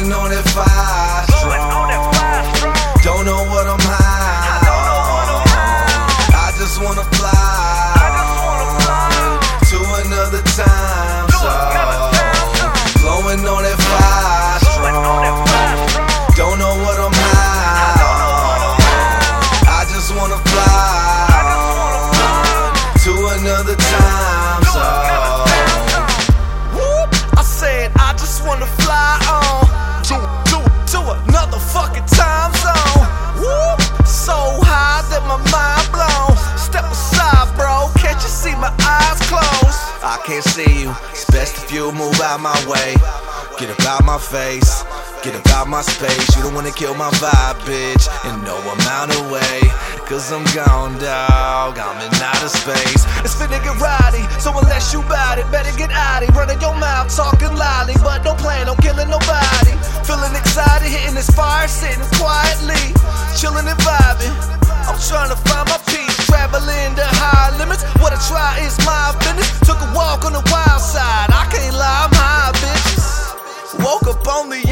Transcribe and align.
going 0.00 0.12
on 0.12 0.32
at 0.32 0.48
five. 0.48 1.09
Move 41.88 42.20
out 42.20 42.40
my 42.44 42.52
way. 42.68 42.92
Get 43.56 43.72
about 43.72 44.04
my 44.04 44.20
face, 44.20 44.84
get 45.24 45.32
about 45.32 45.66
my 45.66 45.80
space. 45.80 46.36
You 46.36 46.42
don't 46.44 46.52
wanna 46.52 46.72
kill 46.72 46.94
my 46.94 47.08
vibe, 47.16 47.56
bitch, 47.64 48.04
in 48.28 48.36
no 48.44 48.56
amount 48.60 49.16
of 49.16 49.30
way. 49.32 49.60
Cause 50.04 50.28
I'm 50.32 50.44
gone, 50.52 50.98
dog. 51.00 51.78
I'm 51.80 51.96
in 52.04 52.12
outer 52.20 52.52
space. 52.52 53.02
It's 53.24 53.32
finna 53.32 53.56
get 53.64 53.80
rowdy, 53.80 54.28
so 54.40 54.52
unless 54.52 54.92
you 54.92 55.00
bout 55.08 55.38
it, 55.38 55.48
better 55.50 55.72
get 55.78 55.90
out 55.90 56.22
it. 56.22 56.30
Running 56.36 56.60
your 56.60 56.76
mouth, 56.76 57.08
talking 57.14 57.54
loudly, 57.56 57.94
but 58.04 58.24
don't 58.24 58.38
plan 58.38 58.68
on 58.68 58.76
killing 58.84 59.08
nobody. 59.08 59.72
Feeling 60.04 60.34
excited, 60.36 60.88
hitting 60.88 61.14
this 61.14 61.30
fire, 61.30 61.68
sitting 61.68 62.04
quietly, 62.20 62.92
chilling 63.40 63.68
and 63.68 63.80
vibing. 63.80 64.34
I'm 64.84 64.98
trying 65.08 65.30
to 65.30 65.38
find 65.48 65.68
my 65.68 65.78
peace, 65.86 66.09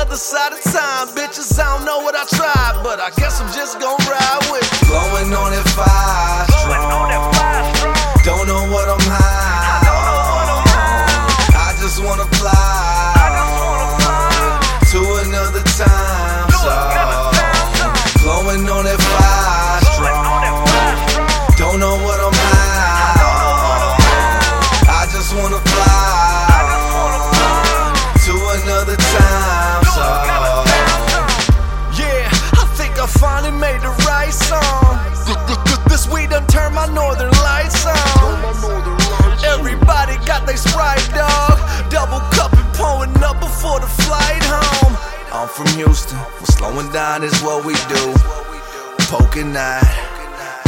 other 0.00 0.16
side 0.16 0.52
of 0.52 0.62
time, 0.62 1.08
bitches. 1.08 1.60
I 1.60 1.76
don't 1.76 1.84
know 1.84 1.98
what 1.98 2.16
I 2.16 2.24
tried, 2.24 2.80
but 2.82 3.00
I 3.00 3.10
guess 3.20 3.38
I'm 3.38 3.52
just 3.52 3.78
gonna 3.78 4.02
ride 4.08 4.40
with 4.50 4.64
it. 4.64 4.88
Blowing 4.88 5.28
on 5.36 5.52
that 5.52 5.68
fire 5.76 5.99
from 45.60 45.76
Houston, 45.76 46.16
well, 46.16 46.46
slowing 46.56 46.90
down 46.92 47.22
is 47.22 47.36
what 47.42 47.64
we 47.66 47.74
do. 47.92 48.04
Poking 49.12 49.52
night, 49.52 49.84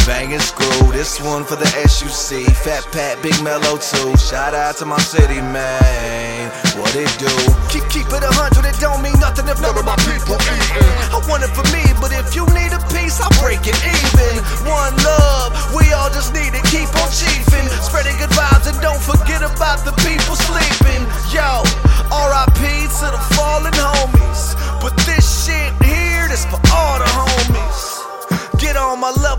banging 0.05 0.41
screw. 0.41 0.93
This 0.93 1.21
one 1.21 1.45
for 1.45 1.57
the 1.57 1.65
SUC. 1.89 2.45
Fat 2.61 2.85
Pat, 2.93 3.23
Big 3.23 3.37
Mello 3.43 3.79
too. 3.79 4.13
Shout 4.19 4.53
out 4.53 4.77
to 4.77 4.85
my 4.85 4.99
city, 4.99 5.41
man. 5.41 6.51
What 6.77 6.93
it 6.93 7.09
do? 7.17 7.33
Keep 7.73 7.89
keep 7.89 8.09
it 8.13 8.21
a 8.21 8.33
hundred, 8.37 8.69
it 8.69 8.77
don't 8.81 9.01
mean 9.01 9.17
nothing 9.17 9.49
if 9.49 9.61
none 9.65 9.77
of 9.79 9.85
my 9.85 9.97
people 10.05 10.37
eating. 10.37 10.93
I 11.09 11.19
want 11.25 11.41
it 11.41 11.53
for 11.57 11.65
me, 11.73 11.85
but 11.97 12.13
if 12.13 12.37
you 12.37 12.45
need 12.53 12.77
a 12.77 12.81
piece, 12.93 13.17
I'll 13.17 13.33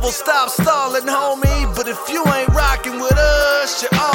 level, 0.03 0.11
stop 0.11 0.49
stalling, 0.49 1.03
homie. 1.03 1.75
But 1.75 1.87
if 1.87 2.09
you 2.09 2.23
ain't 2.33 2.49
rocking 2.49 2.99
with 2.99 3.17
us, 3.17 3.81
you're 3.81 3.99
all 3.99 4.12